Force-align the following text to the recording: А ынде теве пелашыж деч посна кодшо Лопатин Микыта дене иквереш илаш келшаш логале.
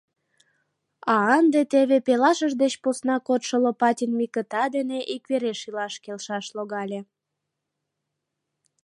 А 1.13 1.15
ынде 1.39 1.61
теве 1.71 1.97
пелашыж 2.07 2.53
деч 2.61 2.73
посна 2.83 3.15
кодшо 3.27 3.55
Лопатин 3.63 4.11
Микыта 4.19 4.63
дене 4.75 4.99
иквереш 5.15 5.59
илаш 5.67 5.93
келшаш 6.03 6.45
логале. 6.55 6.99